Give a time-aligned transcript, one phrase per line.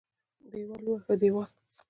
[0.49, 1.49] دېوال ووهه دېوال.